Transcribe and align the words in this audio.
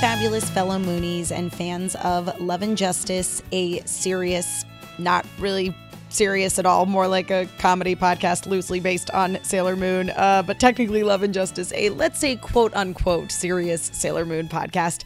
fabulous 0.00 0.48
fellow 0.50 0.78
Moonies 0.78 1.30
and 1.30 1.52
fans 1.52 1.94
of 1.96 2.40
Love 2.40 2.62
and 2.62 2.76
Justice, 2.76 3.42
a 3.52 3.80
serious, 3.82 4.64
not 4.98 5.24
really 5.38 5.74
serious 6.08 6.58
at 6.58 6.66
all, 6.66 6.86
more 6.86 7.08
like 7.08 7.30
a 7.30 7.48
comedy 7.58 7.96
podcast 7.96 8.46
loosely 8.46 8.80
based 8.80 9.10
on 9.10 9.38
Sailor 9.42 9.76
Moon, 9.76 10.10
uh, 10.10 10.42
but 10.46 10.60
technically 10.60 11.02
Love 11.02 11.22
and 11.22 11.32
Justice, 11.34 11.72
a 11.74 11.90
let's 11.90 12.18
say 12.18 12.36
quote 12.36 12.74
unquote 12.74 13.30
serious 13.30 13.90
Sailor 13.92 14.24
Moon 14.24 14.48
podcast. 14.48 15.04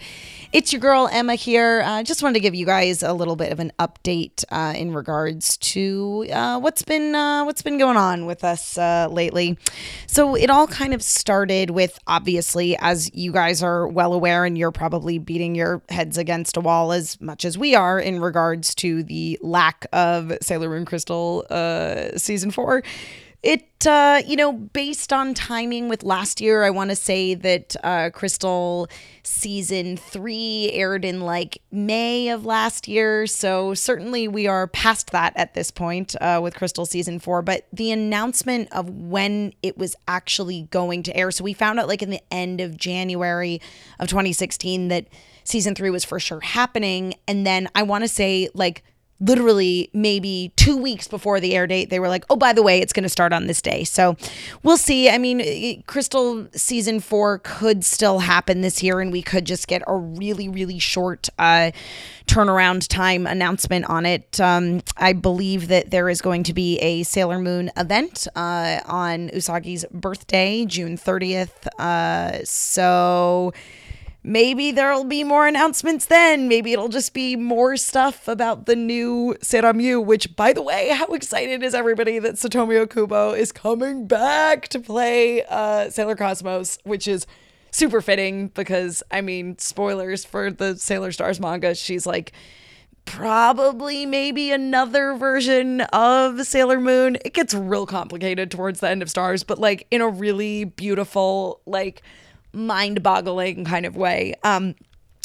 It's 0.50 0.72
your 0.72 0.80
girl 0.80 1.10
Emma 1.12 1.34
here. 1.34 1.82
I 1.84 2.00
uh, 2.00 2.02
just 2.02 2.22
wanted 2.22 2.34
to 2.34 2.40
give 2.40 2.54
you 2.54 2.64
guys 2.64 3.02
a 3.02 3.12
little 3.12 3.36
bit 3.36 3.52
of 3.52 3.60
an 3.60 3.70
update 3.78 4.46
uh, 4.50 4.72
in 4.74 4.94
regards 4.94 5.58
to 5.58 6.26
uh, 6.32 6.58
what's 6.58 6.80
been 6.82 7.14
uh, 7.14 7.44
what's 7.44 7.60
been 7.60 7.76
going 7.76 7.98
on 7.98 8.24
with 8.24 8.42
us 8.44 8.78
uh, 8.78 9.08
lately. 9.10 9.58
So 10.06 10.34
it 10.34 10.48
all 10.48 10.66
kind 10.66 10.94
of 10.94 11.02
started 11.02 11.68
with 11.68 11.98
obviously, 12.06 12.78
as 12.78 13.14
you 13.14 13.30
guys 13.30 13.62
are 13.62 13.86
well 13.86 14.14
aware, 14.14 14.46
and 14.46 14.56
you're 14.56 14.72
probably 14.72 15.18
beating 15.18 15.54
your 15.54 15.82
heads 15.90 16.16
against 16.16 16.56
a 16.56 16.60
wall 16.60 16.92
as 16.92 17.20
much 17.20 17.44
as 17.44 17.58
we 17.58 17.74
are 17.74 18.00
in 18.00 18.18
regards 18.18 18.74
to 18.76 19.02
the 19.02 19.38
lack 19.42 19.84
of 19.92 20.32
Sailor 20.40 20.70
Moon 20.70 20.86
Crystal 20.86 21.44
uh, 21.50 22.16
season 22.16 22.50
four 22.50 22.82
it, 23.40 23.86
uh, 23.86 24.20
you 24.26 24.34
know, 24.34 24.52
based 24.52 25.12
on 25.12 25.32
timing 25.32 25.88
with 25.88 26.02
last 26.02 26.40
year, 26.40 26.64
I 26.64 26.70
want 26.70 26.90
to 26.90 26.96
say 26.96 27.34
that 27.34 27.76
uh, 27.84 28.10
Crystal 28.12 28.88
season 29.22 29.96
three 29.96 30.70
aired 30.72 31.04
in 31.04 31.20
like 31.20 31.62
May 31.70 32.30
of 32.30 32.44
last 32.44 32.88
year. 32.88 33.28
So 33.28 33.74
certainly 33.74 34.26
we 34.26 34.48
are 34.48 34.66
past 34.66 35.12
that 35.12 35.34
at 35.36 35.54
this 35.54 35.70
point 35.70 36.16
uh, 36.20 36.40
with 36.42 36.56
Crystal 36.56 36.84
season 36.84 37.20
four. 37.20 37.40
But 37.42 37.68
the 37.72 37.92
announcement 37.92 38.72
of 38.72 38.90
when 38.90 39.52
it 39.62 39.78
was 39.78 39.94
actually 40.08 40.62
going 40.72 41.04
to 41.04 41.16
air. 41.16 41.30
So 41.30 41.44
we 41.44 41.52
found 41.52 41.78
out 41.78 41.86
like 41.86 42.02
in 42.02 42.10
the 42.10 42.22
end 42.32 42.60
of 42.60 42.76
January 42.76 43.60
of 44.00 44.08
2016 44.08 44.88
that 44.88 45.06
season 45.44 45.76
three 45.76 45.90
was 45.90 46.04
for 46.04 46.18
sure 46.18 46.40
happening. 46.40 47.14
And 47.28 47.46
then 47.46 47.68
I 47.76 47.84
want 47.84 48.02
to 48.02 48.08
say 48.08 48.48
like, 48.52 48.82
literally 49.20 49.90
maybe 49.92 50.52
two 50.56 50.76
weeks 50.76 51.08
before 51.08 51.40
the 51.40 51.56
air 51.56 51.66
date, 51.66 51.90
they 51.90 51.98
were 51.98 52.08
like, 52.08 52.24
oh, 52.30 52.36
by 52.36 52.52
the 52.52 52.62
way, 52.62 52.80
it's 52.80 52.92
going 52.92 53.02
to 53.02 53.08
start 53.08 53.32
on 53.32 53.46
this 53.46 53.60
day. 53.60 53.84
So 53.84 54.16
we'll 54.62 54.76
see. 54.76 55.08
I 55.08 55.18
mean, 55.18 55.82
Crystal 55.86 56.46
season 56.52 57.00
four 57.00 57.40
could 57.42 57.84
still 57.84 58.20
happen 58.20 58.60
this 58.60 58.82
year, 58.82 59.00
and 59.00 59.10
we 59.10 59.22
could 59.22 59.44
just 59.44 59.66
get 59.66 59.82
a 59.86 59.96
really, 59.96 60.48
really 60.48 60.78
short 60.78 61.28
uh, 61.38 61.72
turnaround 62.26 62.86
time 62.86 63.26
announcement 63.26 63.86
on 63.86 64.06
it. 64.06 64.38
Um, 64.40 64.82
I 64.96 65.14
believe 65.14 65.68
that 65.68 65.90
there 65.90 66.08
is 66.08 66.20
going 66.20 66.44
to 66.44 66.54
be 66.54 66.78
a 66.78 67.02
Sailor 67.02 67.38
Moon 67.38 67.70
event 67.76 68.28
uh, 68.36 68.80
on 68.86 69.30
Usagi's 69.30 69.84
birthday, 69.90 70.64
June 70.64 70.96
30th. 70.96 71.66
Uh, 71.78 72.44
so 72.44 73.52
maybe 74.28 74.70
there'll 74.70 75.04
be 75.04 75.24
more 75.24 75.46
announcements 75.46 76.04
then. 76.04 76.48
Maybe 76.48 76.72
it'll 76.72 76.88
just 76.88 77.14
be 77.14 77.34
more 77.34 77.76
stuff 77.78 78.28
about 78.28 78.66
the 78.66 78.76
new 78.76 79.34
Seiramyu, 79.40 80.04
which, 80.04 80.36
by 80.36 80.52
the 80.52 80.62
way, 80.62 80.90
how 80.90 81.06
excited 81.06 81.62
is 81.62 81.74
everybody 81.74 82.18
that 82.18 82.34
Satomi 82.34 82.86
Okubo 82.86 83.36
is 83.36 83.52
coming 83.52 84.06
back 84.06 84.68
to 84.68 84.80
play 84.80 85.42
uh, 85.44 85.88
Sailor 85.88 86.14
Cosmos, 86.14 86.78
which 86.84 87.08
is 87.08 87.26
super 87.70 88.02
fitting 88.02 88.48
because, 88.48 89.02
I 89.10 89.22
mean, 89.22 89.56
spoilers 89.58 90.26
for 90.26 90.50
the 90.50 90.76
Sailor 90.76 91.10
Stars 91.10 91.40
manga, 91.40 91.74
she's 91.74 92.04
like 92.04 92.32
probably 93.06 94.04
maybe 94.04 94.50
another 94.50 95.14
version 95.14 95.80
of 95.80 96.46
Sailor 96.46 96.78
Moon. 96.78 97.16
It 97.24 97.32
gets 97.32 97.54
real 97.54 97.86
complicated 97.86 98.50
towards 98.50 98.80
the 98.80 98.90
end 98.90 99.00
of 99.00 99.08
Stars, 99.08 99.42
but 99.42 99.58
like 99.58 99.86
in 99.90 100.02
a 100.02 100.08
really 100.08 100.64
beautiful, 100.64 101.62
like, 101.64 102.02
mind 102.52 103.02
boggling 103.02 103.64
kind 103.64 103.86
of 103.86 103.96
way. 103.96 104.34
Um, 104.42 104.74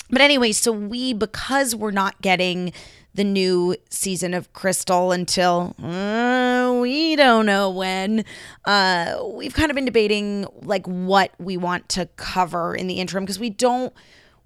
but 0.10 0.22
anyway, 0.22 0.52
so 0.52 0.72
we, 0.72 1.14
because 1.14 1.76
we're 1.76 1.92
not 1.92 2.22
getting 2.22 2.74
the 3.16 3.24
new 3.24 3.76
season 3.90 4.34
of 4.34 4.52
Crystal 4.54 5.12
until 5.12 5.76
uh, 5.82 6.78
we 6.82 7.16
don't 7.16 7.46
know 7.46 7.70
when. 7.70 8.26
Uh, 8.66 9.18
we've 9.34 9.54
kind 9.54 9.70
of 9.70 9.76
been 9.76 9.86
debating 9.86 10.48
like 10.64 10.86
what 10.88 11.32
we 11.40 11.58
want 11.58 11.90
to 11.90 12.08
cover 12.16 12.76
in 12.76 12.88
the 12.88 12.96
interim 12.96 13.24
because 13.24 13.40
we 13.40 13.50
don't 13.50 13.94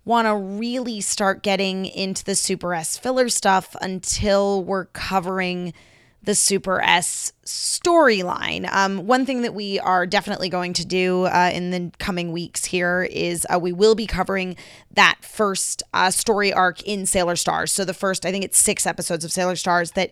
want 0.03 0.25
to 0.25 0.35
really 0.35 1.01
start 1.01 1.43
getting 1.43 1.85
into 1.85 2.23
the 2.23 2.35
Super 2.35 2.73
S 2.73 2.97
filler 2.97 3.29
stuff 3.29 3.75
until 3.81 4.63
we're 4.63 4.85
covering 4.85 5.73
the 6.27 6.35
Super 6.35 6.81
S 6.81 7.31
storyline. 7.45 8.69
Um, 8.73 9.07
one 9.07 9.25
thing 9.25 9.43
that 9.43 9.53
we 9.53 9.79
are 9.79 10.05
definitely 10.05 10.49
going 10.49 10.73
to 10.73 10.85
do 10.85 11.23
uh, 11.23 11.51
in 11.53 11.71
the 11.71 11.89
coming 11.99 12.33
weeks 12.33 12.65
here 12.65 13.07
is 13.09 13.47
uh, 13.49 13.57
we 13.57 13.71
will 13.71 13.95
be 13.95 14.05
covering 14.05 14.57
that 14.91 15.19
first 15.21 15.83
uh, 15.93 16.11
story 16.11 16.51
arc 16.51 16.83
in 16.83 17.05
Sailor 17.05 17.37
Stars. 17.37 17.71
So 17.71 17.85
the 17.85 17.93
first, 17.93 18.25
I 18.25 18.31
think 18.31 18.43
it's 18.43 18.57
six 18.57 18.85
episodes 18.85 19.23
of 19.23 19.31
Sailor 19.31 19.55
Stars 19.55 19.91
that 19.91 20.11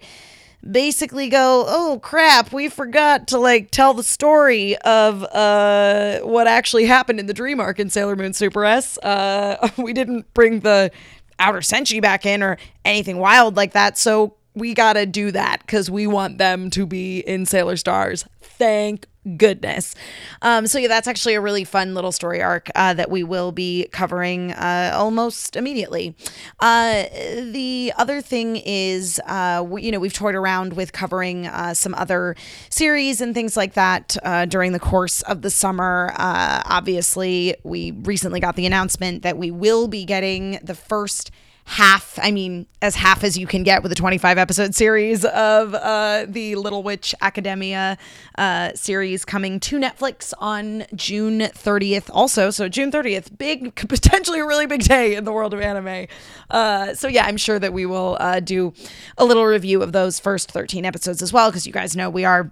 basically 0.71 1.27
go, 1.27 1.65
oh 1.67 1.99
crap, 2.01 2.53
we 2.53 2.69
forgot 2.69 3.27
to 3.27 3.37
like 3.37 3.69
tell 3.69 3.93
the 3.93 4.01
story 4.01 4.77
of 4.77 5.21
uh, 5.23 6.21
what 6.21 6.47
actually 6.47 6.85
happened 6.85 7.19
in 7.19 7.25
the 7.25 7.33
dream 7.33 7.59
arc 7.59 7.77
in 7.77 7.89
Sailor 7.89 8.15
Moon 8.15 8.31
Super 8.31 8.63
S. 8.63 8.97
Uh, 8.99 9.69
we 9.77 9.91
didn't 9.91 10.33
bring 10.33 10.61
the 10.61 10.91
outer 11.39 11.59
senshi 11.59 12.01
back 12.01 12.25
in 12.25 12.41
or 12.41 12.55
anything 12.85 13.17
wild 13.17 13.57
like 13.57 13.73
that. 13.73 13.97
So 13.97 14.37
we 14.55 14.73
got 14.73 14.93
to 14.93 15.05
do 15.05 15.31
that 15.31 15.61
because 15.61 15.91
we 15.91 16.07
want 16.07 16.37
them 16.37 16.69
to 16.71 16.85
be 16.85 17.19
in 17.19 17.45
Sailor 17.45 17.77
Stars. 17.77 18.25
Thank 18.41 19.07
goodness. 19.37 19.95
Um, 20.41 20.67
so, 20.67 20.77
yeah, 20.77 20.87
that's 20.87 21.07
actually 21.07 21.33
a 21.33 21.41
really 21.41 21.63
fun 21.63 21.93
little 21.93 22.11
story 22.11 22.41
arc 22.41 22.69
uh, 22.75 22.93
that 22.93 23.09
we 23.09 23.23
will 23.23 23.51
be 23.51 23.87
covering 23.91 24.51
uh, 24.51 24.91
almost 24.93 25.55
immediately. 25.55 26.15
Uh, 26.59 27.05
the 27.51 27.91
other 27.97 28.21
thing 28.21 28.57
is, 28.57 29.19
uh, 29.25 29.65
we, 29.67 29.83
you 29.83 29.91
know, 29.91 29.99
we've 29.99 30.13
toyed 30.13 30.35
around 30.35 30.73
with 30.73 30.93
covering 30.93 31.47
uh, 31.47 31.73
some 31.73 31.93
other 31.95 32.35
series 32.69 33.19
and 33.19 33.33
things 33.33 33.57
like 33.57 33.73
that 33.73 34.15
uh, 34.23 34.45
during 34.45 34.71
the 34.71 34.79
course 34.79 35.21
of 35.23 35.41
the 35.41 35.49
summer. 35.49 36.13
obviously, 36.17 37.55
we 37.63 37.91
recently 37.91 38.39
got 38.39 38.55
the 38.55 38.65
announcement 38.65 39.23
that 39.23 39.37
we 39.37 39.51
will 39.51 39.87
be 39.87 40.05
getting 40.05 40.59
the 40.63 40.75
first 40.75 41.31
half, 41.65 42.19
I 42.21 42.31
mean, 42.31 42.67
as 42.81 42.95
half 42.95 43.23
as 43.23 43.37
you 43.37 43.47
can 43.47 43.63
get 43.63 43.81
with 43.81 43.91
a 43.91 43.95
25 43.95 44.37
episode 44.37 44.75
series 44.75 45.25
of 45.25 45.73
uh, 45.73 46.25
the 46.27 46.55
Little 46.55 46.83
Witch 46.83 47.15
Academia 47.21 47.97
uh, 48.37 48.71
series 48.75 49.25
coming 49.25 49.59
to 49.61 49.79
Netflix 49.79 50.31
on 50.37 50.85
June 50.95 51.39
30th, 51.39 52.09
also. 52.13 52.51
So, 52.51 52.69
June 52.69 52.91
30th, 52.91 53.35
big, 53.37 53.75
potentially 53.89 54.39
a 54.39 54.45
really 54.45 54.67
big 54.67 54.83
day 54.83 55.15
in 55.15 55.23
the 55.23 55.31
world 55.31 55.53
of 55.53 55.59
anime. 55.59 56.05
Uh, 56.51 56.93
so, 56.93 57.07
yeah, 57.07 57.25
I'm 57.25 57.37
sure 57.37 57.57
that 57.57 57.73
we 57.73 57.87
will 57.87 58.15
uh, 58.19 58.39
do 58.39 58.73
a 59.17 59.25
little 59.25 59.45
review 59.45 59.81
of 59.81 59.91
those 59.91 60.19
first 60.19 60.51
13 60.51 60.85
episodes 60.85 61.23
as 61.23 61.33
well, 61.33 61.49
because 61.49 61.65
you 61.65 61.73
guys 61.73 61.95
know 61.95 62.11
we 62.11 62.25
are 62.25 62.51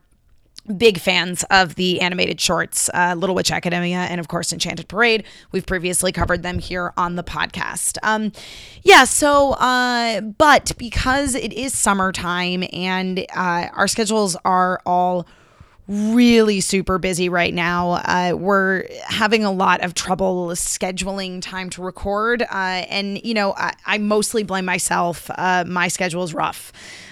big 0.77 0.99
fans 0.99 1.43
of 1.49 1.75
the 1.75 1.99
animated 2.01 2.39
shorts, 2.39 2.89
uh, 2.93 3.15
Little 3.17 3.35
Witch 3.35 3.51
Academia, 3.51 3.97
and 3.97 4.19
of 4.19 4.27
course 4.27 4.53
Enchanted 4.53 4.87
Parade. 4.87 5.23
We've 5.51 5.65
previously 5.65 6.11
covered 6.11 6.43
them 6.43 6.59
here 6.59 6.93
on 6.95 7.15
the 7.15 7.23
podcast. 7.23 7.97
Um, 8.03 8.31
yeah, 8.83 9.03
so, 9.03 9.53
uh, 9.53 10.21
but 10.21 10.71
because 10.77 11.35
it 11.35 11.53
is 11.53 11.73
summertime 11.73 12.63
and 12.71 13.25
uh, 13.35 13.67
our 13.73 13.87
schedules 13.87 14.37
are 14.45 14.79
all 14.85 15.27
really 15.87 16.61
super 16.61 16.97
busy 16.97 17.27
right 17.27 17.53
now. 17.53 17.91
Uh, 17.91 18.33
we're 18.37 18.87
having 19.05 19.43
a 19.43 19.51
lot 19.51 19.83
of 19.83 19.93
trouble 19.93 20.47
scheduling 20.49 21.41
time 21.41 21.69
to 21.71 21.81
record. 21.83 22.41
Uh, 22.41 22.45
and, 22.89 23.21
you 23.23 23.33
know, 23.33 23.53
I, 23.57 23.73
I, 23.85 23.97
mostly 23.97 24.43
blame 24.43 24.63
myself. 24.63 25.29
Uh, 25.35 25.65
my 25.67 25.89
schedule 25.89 26.23
is 26.23 26.33
rough. 26.33 26.71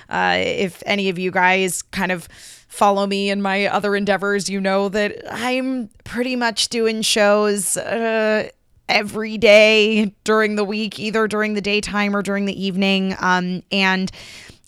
Uh, 0.10 0.38
if 0.40 0.82
any 0.86 1.10
of 1.10 1.20
you 1.20 1.32
guys 1.32 1.82
kind 1.82 2.14
of 2.14 2.30
follow 2.72 3.06
me 3.06 3.30
in 3.30 3.42
my 3.42 3.68
other 3.68 3.96
endeavors, 3.96 4.50
you 4.50 4.62
know 4.62 4.90
that 4.90 5.22
I'm 5.30 5.90
pretty 6.06 6.36
much 6.36 6.70
doing 6.70 7.02
shows 7.02 7.76
uh, 7.76 8.50
every 8.88 9.38
day 9.38 10.16
during 10.24 10.56
the 10.56 10.64
week, 10.64 10.98
either 10.98 11.28
during 11.28 11.54
the 11.54 11.62
daytime 11.62 12.16
or 12.16 12.22
during 12.22 12.46
the 12.46 12.66
evening. 12.66 13.16
Um, 13.20 13.62
and 13.72 14.10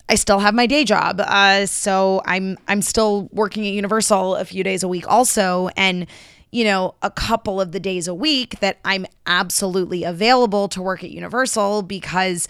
I 0.08 0.16
still 0.16 0.38
have 0.38 0.54
my 0.54 0.66
day 0.66 0.84
job, 0.84 1.18
uh, 1.20 1.64
so 1.64 2.20
I'm 2.26 2.58
I'm 2.68 2.82
still 2.82 3.30
working 3.32 3.66
at 3.66 3.72
Universal 3.72 4.36
a 4.36 4.44
few 4.44 4.62
days 4.62 4.82
a 4.82 4.88
week, 4.88 5.08
also, 5.08 5.70
and 5.76 6.06
you 6.52 6.62
know, 6.62 6.94
a 7.02 7.10
couple 7.10 7.60
of 7.60 7.72
the 7.72 7.80
days 7.80 8.06
a 8.06 8.14
week 8.14 8.60
that 8.60 8.78
I'm 8.84 9.06
absolutely 9.26 10.04
available 10.04 10.68
to 10.68 10.82
work 10.82 11.02
at 11.02 11.10
Universal 11.10 11.82
because 11.82 12.46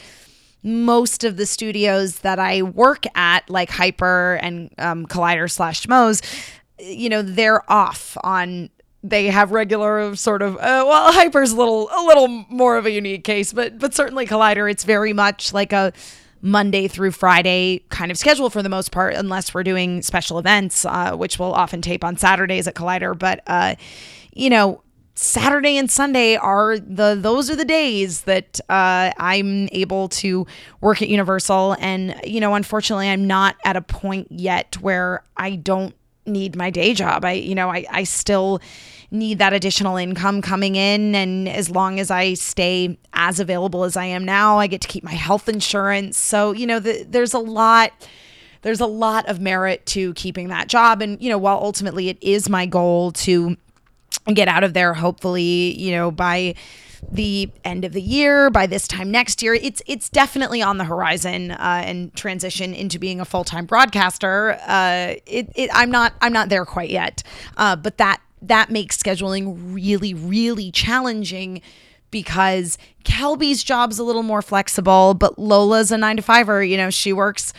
most 0.64 1.22
of 1.24 1.36
the 1.36 1.46
studios 1.46 2.20
that 2.20 2.38
I 2.38 2.62
work 2.62 3.04
at, 3.14 3.48
like 3.50 3.70
Hyper 3.70 4.40
and 4.42 4.70
um, 4.78 5.06
Collider 5.06 5.50
slash 5.50 5.86
Schmoes, 5.86 6.22
you 6.78 7.08
know, 7.08 7.22
they're 7.22 7.70
off 7.70 8.16
on. 8.24 8.70
They 9.06 9.26
have 9.26 9.52
regular 9.52 10.16
sort 10.16 10.40
of 10.40 10.56
uh, 10.56 10.82
well, 10.88 11.12
Hyper's 11.12 11.52
a 11.52 11.56
little 11.56 11.90
a 11.94 12.02
little 12.06 12.28
more 12.48 12.78
of 12.78 12.86
a 12.86 12.90
unique 12.90 13.22
case, 13.22 13.52
but 13.52 13.78
but 13.78 13.94
certainly 13.94 14.26
Collider, 14.26 14.70
it's 14.70 14.84
very 14.84 15.12
much 15.12 15.52
like 15.52 15.74
a 15.74 15.92
Monday 16.40 16.88
through 16.88 17.10
Friday 17.10 17.82
kind 17.90 18.10
of 18.10 18.16
schedule 18.16 18.48
for 18.48 18.62
the 18.62 18.68
most 18.70 18.92
part, 18.92 19.14
unless 19.14 19.52
we're 19.52 19.62
doing 19.62 20.00
special 20.00 20.38
events, 20.38 20.86
uh, 20.86 21.14
which 21.16 21.38
we'll 21.38 21.52
often 21.52 21.82
tape 21.82 22.02
on 22.02 22.16
Saturdays 22.16 22.66
at 22.66 22.74
Collider. 22.74 23.18
But 23.18 23.42
uh, 23.46 23.74
you 24.32 24.48
know, 24.48 24.82
Saturday 25.16 25.76
and 25.76 25.88
Sunday 25.90 26.34
are 26.34 26.78
the 26.78 27.16
those 27.18 27.48
are 27.48 27.54
the 27.54 27.64
days 27.64 28.22
that 28.22 28.58
uh, 28.68 29.12
I'm 29.16 29.68
able 29.70 30.08
to 30.08 30.46
work 30.80 31.02
at 31.02 31.08
Universal, 31.08 31.76
and 31.78 32.20
you 32.24 32.40
know, 32.40 32.54
unfortunately, 32.54 33.08
I'm 33.08 33.26
not 33.26 33.56
at 33.64 33.76
a 33.76 33.80
point 33.80 34.28
yet 34.30 34.76
where 34.80 35.22
I 35.36 35.54
don't 35.56 35.94
need 36.26 36.56
my 36.56 36.70
day 36.70 36.94
job. 36.94 37.24
I 37.24 37.32
you 37.32 37.54
know, 37.54 37.70
I 37.70 37.86
I 37.90 38.04
still 38.04 38.60
need 39.12 39.38
that 39.38 39.52
additional 39.52 39.96
income 39.96 40.42
coming 40.42 40.74
in, 40.74 41.14
and 41.14 41.48
as 41.48 41.70
long 41.70 42.00
as 42.00 42.10
I 42.10 42.34
stay 42.34 42.98
as 43.12 43.38
available 43.38 43.84
as 43.84 43.96
I 43.96 44.06
am 44.06 44.24
now, 44.24 44.58
I 44.58 44.66
get 44.66 44.80
to 44.80 44.88
keep 44.88 45.04
my 45.04 45.14
health 45.14 45.48
insurance. 45.48 46.18
So 46.18 46.50
you 46.50 46.66
know, 46.66 46.80
the, 46.80 47.06
there's 47.08 47.34
a 47.34 47.38
lot 47.38 47.92
there's 48.62 48.80
a 48.80 48.86
lot 48.86 49.26
of 49.26 49.40
merit 49.40 49.84
to 49.84 50.14
keeping 50.14 50.48
that 50.48 50.68
job. 50.68 51.02
And, 51.02 51.22
you 51.22 51.28
know, 51.28 51.36
while 51.36 51.58
ultimately 51.58 52.08
it 52.08 52.16
is 52.22 52.48
my 52.48 52.64
goal 52.64 53.12
to 53.12 53.58
get 54.32 54.48
out 54.48 54.64
of 54.64 54.72
there, 54.72 54.94
hopefully, 54.94 55.78
you 55.78 55.92
know, 55.92 56.10
by 56.10 56.54
the 57.10 57.50
end 57.64 57.84
of 57.84 57.92
the 57.92 58.02
year 58.02 58.50
by 58.50 58.66
this 58.66 58.88
time 58.88 59.10
next 59.10 59.42
year. 59.42 59.54
It's 59.54 59.82
it's 59.86 60.08
definitely 60.08 60.62
on 60.62 60.78
the 60.78 60.84
horizon 60.84 61.50
uh, 61.52 61.82
and 61.84 62.14
transition 62.14 62.74
into 62.74 62.98
being 62.98 63.20
a 63.20 63.24
full-time 63.24 63.66
broadcaster. 63.66 64.58
Uh, 64.66 65.14
it, 65.26 65.50
it 65.54 65.70
i'm 65.72 65.90
not 65.90 66.14
i'm 66.20 66.32
not 66.32 66.48
there 66.48 66.64
quite 66.64 66.90
yet. 66.90 67.22
Uh, 67.56 67.76
but 67.76 67.98
that 67.98 68.20
that 68.42 68.70
makes 68.70 68.96
scheduling 68.96 69.56
really 69.74 70.14
really 70.14 70.70
challenging 70.70 71.60
because 72.10 72.78
kelby's 73.04 73.62
job's 73.64 73.98
a 73.98 74.04
little 74.04 74.22
more 74.22 74.42
flexible 74.42 75.14
but 75.14 75.38
lola's 75.38 75.90
a 75.90 75.98
nine 75.98 76.16
to 76.16 76.22
fiver. 76.22 76.62
You 76.62 76.76
know 76.76 76.90
she 76.90 77.12
works 77.12 77.52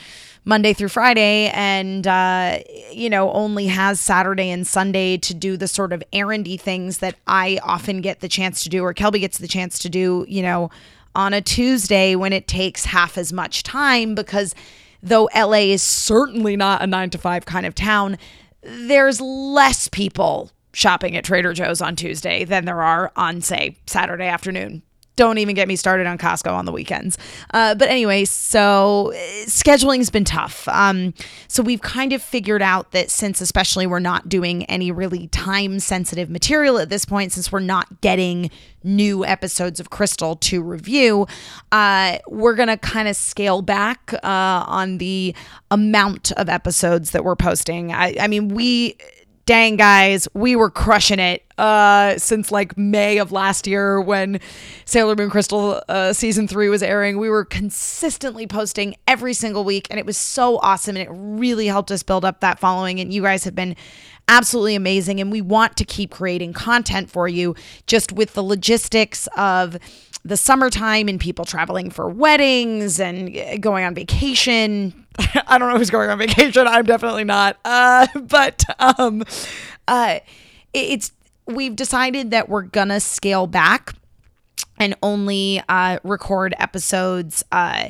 Monday 0.48 0.74
through 0.74 0.90
Friday 0.90 1.50
and, 1.50 2.06
uh, 2.06 2.60
you 2.92 3.10
know, 3.10 3.32
only 3.32 3.66
has 3.66 4.00
Saturday 4.00 4.52
and 4.52 4.66
Sunday 4.66 5.18
to 5.18 5.34
do 5.34 5.58
the 5.58 5.68
sort 5.68 5.92
of 5.92 6.04
errandy 6.14 6.60
things 6.60 7.00
that 7.00 7.16
I 7.26 7.60
often 7.64 8.02
get 8.02 8.20
the 8.20 8.30
chance 8.30 8.62
to 8.64 8.70
do 8.70 8.84
or 8.84 8.94
Kelby 8.94 9.20
gets 9.20 9.40
the 9.40 9.48
chance 9.48 9.80
to 9.80 9.90
do, 9.90 10.24
you 10.28 10.44
know, 10.44 10.70
on 11.16 11.34
a 11.34 11.42
Tuesday 11.42 12.16
when 12.16 12.32
it 12.32 12.48
takes 12.48 12.86
half 12.86 13.18
as 13.18 13.34
much 13.34 13.64
time 13.64 14.14
because 14.14 14.54
though 15.02 15.28
LA 15.36 15.72
is 15.72 15.82
certainly 15.82 16.56
not 16.56 16.84
a 16.84 16.88
nine 16.88 17.10
to 17.10 17.18
five 17.18 17.46
kind 17.46 17.66
of 17.66 17.74
town, 17.74 18.18
there's 18.62 19.20
less 19.20 19.88
people 19.88 20.52
shopping 20.74 21.16
at 21.16 21.24
Trader 21.24 21.54
Joe's 21.54 21.82
on 21.82 21.96
Tuesday 21.96 22.44
than 22.44 22.66
there 22.66 22.84
are 22.84 23.12
on, 23.16 23.42
say, 23.42 23.78
Saturday 23.88 24.28
afternoon 24.28 24.84
don't 25.16 25.38
even 25.38 25.56
get 25.56 25.68
me 25.68 25.76
started 25.76 26.08
on 26.08 26.18
Costco 26.18 26.52
on 26.52 26.66
the 26.66 26.72
weekends. 26.72 27.18
Uh, 27.54 27.76
but 27.76 27.90
anyway, 27.90 28.26
so 28.26 29.14
uh, 29.14 29.48
scheduling's 29.48 30.10
been 30.10 30.26
tough. 30.26 30.68
Um, 30.68 31.14
so 31.48 31.64
we've 31.64 31.82
kind 31.82 32.14
of 32.14 32.22
figured 32.22 32.62
out 32.62 32.92
that 32.92 33.10
since, 33.10 33.42
especially, 33.42 33.88
we're 33.88 34.00
not 34.00 34.28
doing 34.30 34.66
any 34.66 34.92
really 34.92 35.28
time 35.28 35.80
sensitive 35.80 36.30
material 36.30 36.78
at 36.80 36.90
this 36.90 37.06
point, 37.06 37.32
since 37.32 37.52
we're 37.52 37.60
not 37.60 38.02
getting 38.02 38.50
new 38.84 39.26
episodes 39.26 39.80
of 39.80 39.90
Crystal 39.90 40.36
to 40.36 40.62
review, 40.62 41.28
uh, 41.72 42.18
we're 42.28 42.54
going 42.54 42.68
to 42.68 42.78
kind 42.78 43.08
of 43.08 43.16
scale 43.16 43.62
back 43.62 44.14
uh, 44.14 44.64
on 44.68 45.00
the 45.00 45.36
amount 45.72 46.32
of 46.34 46.48
episodes 46.50 47.12
that 47.12 47.24
we're 47.24 47.36
posting. 47.36 47.92
I, 47.92 48.16
I 48.20 48.28
mean, 48.28 48.50
we 48.50 48.96
dang 49.46 49.76
guys, 49.76 50.28
we 50.34 50.56
were 50.56 50.72
crushing 50.72 51.20
it 51.20 51.44
uh, 51.58 52.18
since 52.18 52.52
like 52.52 52.78
May 52.78 53.20
of 53.20 53.32
last 53.32 53.68
year 53.68 54.02
when 54.02 54.40
Sailor 54.86 55.16
Moon 55.16 55.30
Crystal 55.30 55.82
uh, 55.88 56.14
season 56.14 56.48
three 56.48 56.68
was 56.68 56.82
airing. 56.82 57.18
We 57.18 57.30
were 57.30 57.46
consistently 57.46 58.48
posting 58.48 58.96
every 59.08 59.34
single 59.34 59.64
week, 59.64 59.88
and 59.90 60.00
it 60.00 60.06
was 60.06 60.18
so 60.18 60.58
awesome. 60.58 60.98
And 60.98 61.08
it 61.08 61.12
really 61.12 61.68
helped 61.68 61.92
us 61.92 62.04
build 62.04 62.26
up 62.26 62.40
that 62.40 62.60
following. 62.60 63.00
And 63.00 63.14
you 63.14 63.22
guys 63.22 63.44
have 63.44 63.56
been 63.56 63.76
absolutely 64.28 64.76
amazing. 64.76 65.22
And 65.22 65.32
we 65.32 65.42
want 65.42 65.78
to 65.78 65.86
keep 65.86 66.12
creating 66.12 66.54
content 66.54 67.12
for 67.12 67.28
you 67.28 67.56
just 67.86 68.12
with 68.12 68.34
the 68.34 68.44
logistics 68.44 69.28
of 69.38 69.78
the 70.24 70.36
summertime 70.36 71.08
and 71.08 71.20
people 71.20 71.46
traveling 71.46 71.92
for 71.92 72.10
weddings 72.10 73.00
and 73.00 73.62
going 73.62 73.86
on 73.86 73.94
vacation. 73.94 75.05
I 75.48 75.58
don't 75.58 75.72
know 75.72 75.78
who's 75.78 75.90
going 75.90 76.10
on 76.10 76.18
vacation. 76.18 76.68
I'm 76.68 76.86
definitely 76.86 77.24
not. 77.24 77.58
Uh, 77.64 78.08
but 78.22 78.64
um, 78.80 79.24
uh, 79.88 80.20
it's 80.74 81.12
we've 81.46 81.76
decided 81.76 82.32
that 82.32 82.50
we're 82.50 82.64
gonna 82.64 83.00
scale 83.00 83.48
back 83.48 83.94
and 84.78 84.96
only 85.02 85.62
uh, 85.70 86.00
record 86.04 86.54
episodes 86.60 87.44
uh, 87.52 87.90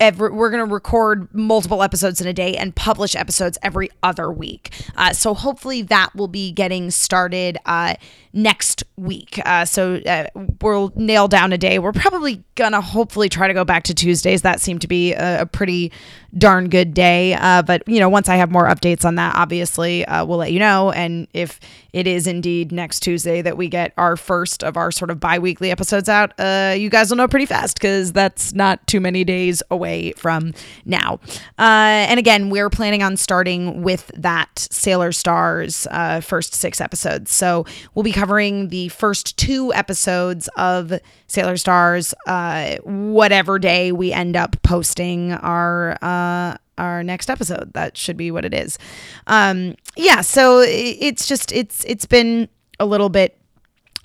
every, 0.00 0.30
we're 0.30 0.50
going 0.50 0.66
to 0.66 0.72
record 0.72 1.32
multiple 1.34 1.82
episodes 1.82 2.20
in 2.20 2.26
a 2.26 2.32
day 2.32 2.56
and 2.56 2.74
publish 2.74 3.16
episodes 3.16 3.58
every 3.62 3.90
other 4.02 4.30
week. 4.30 4.70
Uh, 4.96 5.12
so 5.12 5.34
hopefully 5.34 5.82
that 5.82 6.14
will 6.14 6.28
be 6.28 6.52
getting 6.52 6.90
started 6.90 7.58
uh, 7.66 7.94
next 8.32 8.84
week. 8.96 9.40
Uh, 9.44 9.64
so 9.64 9.96
uh, 9.96 10.26
we'll 10.60 10.92
nail 10.94 11.28
down 11.28 11.52
a 11.52 11.58
day. 11.58 11.78
We're 11.78 11.92
probably 11.92 12.42
going 12.54 12.72
to 12.72 12.80
hopefully 12.80 13.28
try 13.28 13.48
to 13.48 13.54
go 13.54 13.64
back 13.64 13.84
to 13.84 13.94
Tuesdays. 13.94 14.42
That 14.42 14.60
seemed 14.60 14.82
to 14.82 14.88
be 14.88 15.12
a, 15.12 15.42
a 15.42 15.46
pretty 15.46 15.92
darn 16.36 16.68
good 16.68 16.92
day. 16.92 17.34
Uh, 17.34 17.62
but, 17.62 17.82
you 17.86 18.00
know, 18.00 18.08
once 18.08 18.28
I 18.28 18.36
have 18.36 18.50
more 18.50 18.66
updates 18.66 19.04
on 19.04 19.14
that, 19.14 19.34
obviously 19.36 20.04
uh, 20.04 20.24
we'll 20.24 20.38
let 20.38 20.52
you 20.52 20.58
know. 20.58 20.92
And 20.92 21.26
if 21.32 21.58
it 21.92 22.06
is 22.06 22.26
indeed 22.26 22.70
next 22.70 23.00
Tuesday 23.00 23.40
that 23.42 23.56
we 23.56 23.68
get 23.68 23.92
our 23.96 24.16
first 24.16 24.62
of 24.62 24.76
our 24.76 24.92
sort 24.92 25.10
of 25.10 25.18
bi 25.20 25.38
weekly 25.38 25.70
episodes 25.70 26.08
out, 26.08 26.32
you 26.78 26.90
guys 26.90 27.10
will 27.10 27.16
know 27.16 27.28
pretty 27.28 27.46
fast 27.46 27.76
because 27.76 28.12
that's 28.12 28.52
not 28.52 28.86
too 28.86 29.00
many 29.00 29.24
days 29.24 29.62
away 29.70 30.12
from 30.12 30.52
now. 30.84 31.18
and 31.56 32.18
again, 32.18 32.50
we're 32.50 32.70
planning 32.70 33.02
on 33.02 33.16
starting 33.16 33.82
with 33.82 34.10
that 34.14 34.68
Sailor 34.70 35.12
Stars 35.12 35.86
first 36.20 36.54
six 36.54 36.80
episodes. 36.80 37.32
So 37.32 37.64
we'll 37.94 38.02
be 38.02 38.12
covering 38.12 38.68
the 38.68 38.88
first 38.88 39.36
two 39.38 39.72
episodes 39.72 40.48
of 40.56 40.92
Sailor 41.26 41.58
Stars, 41.58 42.14
uh, 42.26 42.76
whatever 42.84 43.58
day 43.58 43.92
we 43.92 44.12
end 44.12 44.34
up 44.34 44.60
posting 44.62 45.32
our 45.32 45.96
uh, 46.18 46.56
our 46.76 47.02
next 47.02 47.30
episode. 47.30 47.72
That 47.74 47.96
should 47.96 48.16
be 48.16 48.30
what 48.30 48.44
it 48.44 48.54
is. 48.54 48.78
Um, 49.26 49.74
yeah, 49.96 50.20
so 50.20 50.60
it's 50.60 51.26
just 51.26 51.52
it's 51.52 51.84
it's 51.84 52.06
been 52.06 52.48
a 52.80 52.86
little 52.86 53.08
bit 53.08 53.36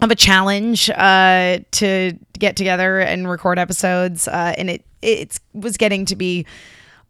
of 0.01 0.11
a 0.11 0.15
challenge 0.15 0.89
uh, 0.89 1.59
to 1.71 2.13
get 2.37 2.55
together 2.55 2.99
and 2.99 3.29
record 3.29 3.59
episodes, 3.59 4.27
uh, 4.27 4.53
and 4.57 4.69
it 4.69 4.85
it 5.01 5.39
was 5.53 5.77
getting 5.77 6.05
to 6.05 6.15
be 6.15 6.45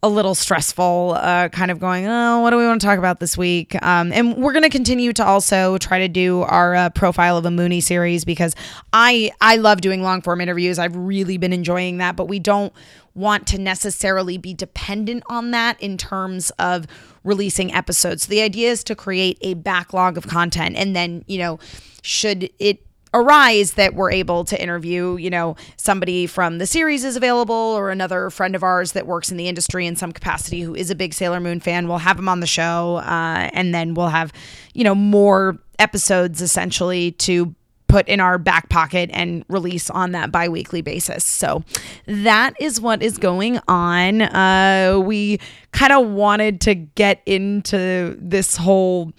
a 0.03 0.09
little 0.09 0.35
stressful, 0.35 1.15
uh, 1.17 1.47
kind 1.47 1.71
of 1.71 1.79
going, 1.79 2.05
oh, 2.05 2.41
what 2.41 2.49
do 2.49 2.57
we 2.57 2.65
want 2.65 2.81
to 2.81 2.85
talk 2.85 2.99
about 2.99 3.21
this 3.21 3.37
week? 3.37 3.73
Um, 3.81 4.11
and 4.11 4.35
we're 4.35 4.51
going 4.51 4.63
to 4.63 4.69
continue 4.69 5.13
to 5.13 5.25
also 5.25 5.77
try 5.77 5.99
to 5.99 6.09
do 6.09 6.41
our 6.41 6.75
uh, 6.75 6.89
profile 6.89 7.37
of 7.37 7.45
a 7.45 7.51
Mooney 7.51 7.79
series 7.79 8.25
because 8.25 8.53
I 8.91 9.31
I 9.39 9.55
love 9.55 9.79
doing 9.79 10.03
long 10.03 10.21
form 10.21 10.41
interviews. 10.41 10.77
I've 10.77 10.95
really 10.95 11.37
been 11.37 11.53
enjoying 11.53 11.99
that, 11.99 12.17
but 12.17 12.27
we 12.27 12.37
don't 12.37 12.73
want 13.15 13.47
to 13.47 13.57
necessarily 13.57 14.37
be 14.37 14.53
dependent 14.53 15.23
on 15.29 15.51
that 15.51 15.81
in 15.81 15.97
terms 15.97 16.49
of 16.59 16.85
releasing 17.23 17.73
episodes. 17.73 18.23
So 18.23 18.29
the 18.29 18.41
idea 18.41 18.71
is 18.71 18.83
to 18.85 18.95
create 18.95 19.37
a 19.39 19.53
backlog 19.53 20.17
of 20.17 20.27
content, 20.27 20.75
and 20.75 20.93
then 20.93 21.23
you 21.27 21.39
know, 21.39 21.59
should 22.01 22.49
it 22.59 22.85
arise 23.13 23.73
that 23.73 23.93
we're 23.93 24.11
able 24.11 24.43
to 24.45 24.61
interview, 24.61 25.15
you 25.17 25.29
know, 25.29 25.55
somebody 25.77 26.25
from 26.25 26.57
the 26.57 26.65
series 26.65 27.03
is 27.03 27.15
available 27.15 27.53
or 27.53 27.91
another 27.91 28.29
friend 28.29 28.55
of 28.55 28.63
ours 28.63 28.93
that 28.93 29.05
works 29.05 29.31
in 29.31 29.37
the 29.37 29.47
industry 29.47 29.85
in 29.85 29.95
some 29.95 30.11
capacity 30.11 30.61
who 30.61 30.73
is 30.75 30.89
a 30.89 30.95
big 30.95 31.13
Sailor 31.13 31.39
Moon 31.39 31.59
fan. 31.59 31.87
We'll 31.87 31.99
have 31.99 32.17
him 32.17 32.27
on 32.27 32.39
the 32.39 32.47
show. 32.47 32.97
Uh, 32.97 33.49
and 33.53 33.73
then 33.73 33.93
we'll 33.93 34.09
have, 34.09 34.33
you 34.73 34.83
know, 34.83 34.95
more 34.95 35.59
episodes 35.79 36.41
essentially 36.41 37.11
to 37.11 37.53
put 37.87 38.07
in 38.07 38.19
our 38.19 38.39
back 38.39 38.69
pocket 38.69 39.07
and 39.13 39.45
release 39.49 39.87
on 39.91 40.13
that 40.13 40.31
bi-weekly 40.31 40.81
basis. 40.81 41.23
So 41.23 41.63
that 42.07 42.55
is 42.59 42.81
what 42.81 43.03
is 43.03 43.19
going 43.19 43.59
on. 43.67 44.23
Uh, 44.23 44.99
we 44.99 45.39
kind 45.73 45.93
of 45.93 46.07
wanted 46.07 46.59
to 46.61 46.73
get 46.73 47.21
into 47.27 48.17
this 48.19 48.57
whole 48.57 49.13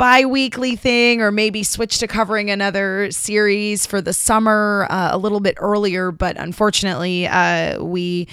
bi-weekly 0.00 0.76
thing 0.76 1.20
or 1.20 1.30
maybe 1.30 1.62
switch 1.62 1.98
to 1.98 2.06
covering 2.06 2.50
another 2.50 3.10
series 3.10 3.84
for 3.84 4.00
the 4.00 4.14
summer 4.14 4.86
uh, 4.88 5.10
a 5.12 5.18
little 5.18 5.40
bit 5.40 5.54
earlier 5.58 6.10
but 6.10 6.38
unfortunately 6.38 7.26
uh, 7.26 7.78
we 7.84 8.26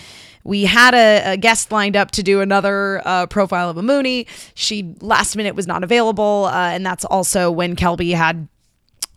we 0.46 0.64
had 0.64 0.94
a, 0.94 1.34
a, 1.34 1.38
guest 1.38 1.74
lined 1.74 1.98
up 1.98 2.12
to 2.12 2.24
do 2.24 2.40
another 2.40 3.02
uh, 3.04 3.26
profile 3.26 3.70
of 3.70 3.76
a 3.76 3.84
Mooney. 3.84 4.28
She 4.54 4.96
last 5.02 5.36
minute 5.36 5.56
was 5.56 5.68
not 5.68 5.84
available, 5.84 6.46
uh, 6.46 6.70
and 6.70 6.86
that's 6.86 7.04
also 7.04 7.52
when 7.52 7.76
Kelby 7.76 8.16
had 8.16 8.48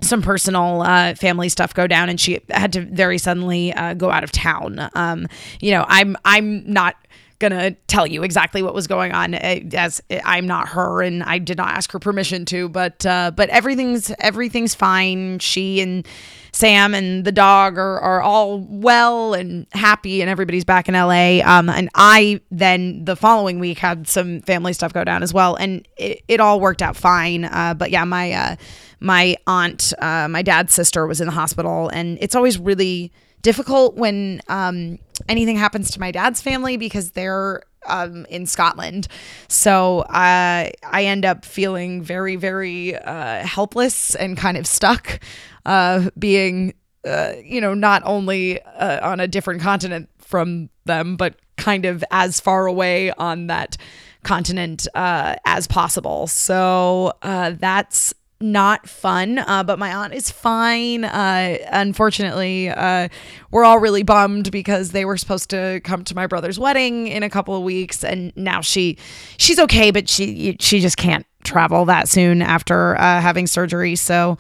some 0.00 0.22
personal 0.22 0.82
uh, 0.82 1.14
family 1.14 1.48
stuff 1.48 1.72
go 1.72 1.86
down, 1.86 2.08
and 2.08 2.18
she 2.20 2.40
had 2.50 2.72
to 2.72 2.80
very 2.80 3.16
suddenly 3.16 3.72
uh, 3.74 3.94
go 3.94 4.10
out 4.10 4.24
of 4.24 4.32
town. 4.32 4.90
Um, 4.94 5.28
you 5.60 5.70
know, 5.70 5.84
I'm 5.86 6.16
I'm 6.24 6.68
not 6.68 6.96
gonna 7.40 7.72
tell 7.88 8.06
you 8.06 8.22
exactly 8.22 8.62
what 8.62 8.74
was 8.74 8.86
going 8.86 9.12
on 9.12 9.34
eh, 9.34 9.62
as 9.72 10.00
I'm 10.24 10.46
not 10.46 10.68
her 10.68 11.02
and 11.02 11.22
I 11.22 11.38
did 11.38 11.56
not 11.56 11.70
ask 11.70 11.90
her 11.92 11.98
permission 11.98 12.44
to 12.46 12.68
but 12.68 13.04
uh, 13.04 13.32
but 13.34 13.48
everything's 13.48 14.12
everything's 14.20 14.74
fine. 14.74 15.40
She 15.40 15.80
and 15.80 16.06
Sam 16.52 16.94
and 16.94 17.24
the 17.24 17.32
dog 17.32 17.78
are, 17.78 17.98
are 18.00 18.20
all 18.20 18.60
well 18.60 19.34
and 19.34 19.66
happy 19.72 20.20
and 20.20 20.30
everybody's 20.30 20.64
back 20.64 20.88
in 20.88 20.94
LA 20.94 21.40
um, 21.44 21.68
and 21.68 21.88
I 21.94 22.40
then 22.50 23.04
the 23.04 23.16
following 23.16 23.58
week 23.58 23.78
had 23.78 24.06
some 24.06 24.40
family 24.42 24.72
stuff 24.72 24.92
go 24.92 25.02
down 25.02 25.22
as 25.22 25.32
well 25.32 25.56
and 25.56 25.86
it, 25.96 26.22
it 26.28 26.40
all 26.40 26.60
worked 26.60 26.82
out 26.82 26.96
fine. 26.96 27.44
Uh, 27.46 27.74
but 27.74 27.90
yeah 27.90 28.04
my 28.04 28.32
uh, 28.32 28.56
my 29.00 29.36
aunt 29.46 29.92
uh, 29.98 30.28
my 30.28 30.42
dad's 30.42 30.72
sister 30.72 31.06
was 31.06 31.20
in 31.20 31.26
the 31.26 31.32
hospital 31.32 31.88
and 31.88 32.18
it's 32.20 32.34
always 32.34 32.58
really 32.58 33.12
difficult 33.42 33.96
when 33.96 34.40
um, 34.48 34.98
anything 35.28 35.56
happens 35.56 35.90
to 35.92 36.00
my 36.00 36.10
dad's 36.10 36.40
family 36.40 36.76
because 36.76 37.12
they're 37.12 37.62
um, 37.86 38.26
in 38.26 38.46
Scotland. 38.46 39.08
So 39.48 40.00
uh, 40.00 40.70
I 40.82 41.04
end 41.04 41.24
up 41.24 41.44
feeling 41.44 42.02
very, 42.02 42.36
very 42.36 42.96
uh, 42.96 43.44
helpless 43.44 44.14
and 44.14 44.36
kind 44.36 44.56
of 44.56 44.66
stuck, 44.66 45.20
uh, 45.66 46.10
being, 46.18 46.74
uh, 47.06 47.32
you 47.42 47.60
know, 47.60 47.74
not 47.74 48.02
only 48.04 48.60
uh, 48.62 49.08
on 49.08 49.20
a 49.20 49.28
different 49.28 49.62
continent 49.62 50.08
from 50.18 50.70
them, 50.84 51.16
but 51.16 51.36
kind 51.56 51.84
of 51.84 52.04
as 52.10 52.40
far 52.40 52.66
away 52.66 53.12
on 53.12 53.46
that 53.48 53.76
continent 54.22 54.86
uh, 54.94 55.36
as 55.46 55.66
possible. 55.66 56.26
So 56.26 57.12
that's 57.22 58.14
not 58.40 58.88
fun, 58.88 59.38
uh, 59.38 59.62
but 59.62 59.78
my 59.78 59.92
aunt 59.94 60.14
is 60.14 60.30
fine. 60.30 61.04
Uh, 61.04 61.58
unfortunately, 61.70 62.70
uh, 62.70 63.08
we're 63.50 63.64
all 63.64 63.78
really 63.78 64.02
bummed 64.02 64.50
because 64.50 64.92
they 64.92 65.04
were 65.04 65.16
supposed 65.16 65.50
to 65.50 65.80
come 65.84 66.04
to 66.04 66.14
my 66.14 66.26
brother's 66.26 66.58
wedding 66.58 67.06
in 67.06 67.22
a 67.22 67.30
couple 67.30 67.54
of 67.54 67.62
weeks, 67.62 68.02
and 68.02 68.32
now 68.36 68.60
she 68.60 68.96
she's 69.36 69.58
okay, 69.58 69.90
but 69.90 70.08
she 70.08 70.56
she 70.58 70.80
just 70.80 70.96
can't 70.96 71.26
travel 71.44 71.84
that 71.84 72.08
soon 72.08 72.42
after 72.42 72.96
uh, 72.96 73.20
having 73.20 73.46
surgery. 73.46 73.96
So. 73.96 74.38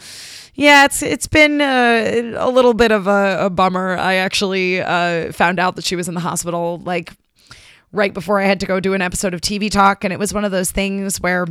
Yeah, 0.54 0.84
it's 0.84 1.02
it's 1.02 1.28
been 1.28 1.62
uh, 1.62 2.34
a 2.36 2.50
little 2.50 2.74
bit 2.74 2.92
of 2.92 3.06
a, 3.06 3.46
a 3.46 3.50
bummer. 3.50 3.96
I 3.96 4.16
actually 4.16 4.82
uh, 4.82 5.32
found 5.32 5.58
out 5.58 5.76
that 5.76 5.84
she 5.86 5.96
was 5.96 6.06
in 6.06 6.12
the 6.12 6.20
hospital 6.20 6.82
like 6.84 7.12
right 7.92 8.12
before 8.12 8.38
I 8.40 8.44
had 8.44 8.60
to 8.60 8.66
go 8.66 8.78
do 8.78 8.92
an 8.92 9.00
episode 9.00 9.32
of 9.32 9.40
TV 9.40 9.70
Talk, 9.70 10.04
and 10.04 10.12
it 10.12 10.18
was 10.18 10.34
one 10.34 10.44
of 10.44 10.50
those 10.50 10.70
things 10.70 11.18
where 11.18 11.46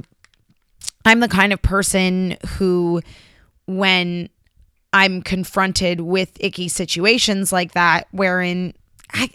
I'm 1.06 1.20
the 1.20 1.27
kind 1.27 1.53
of 1.53 1.62
person 1.62 2.38
who, 2.58 3.01
when 3.65 4.29
I'm 4.94 5.22
confronted 5.22 6.01
with 6.01 6.32
icky 6.39 6.68
situations 6.68 7.51
like 7.51 7.74
that, 7.74 8.08
wherein 8.12 8.74
I, 9.13 9.29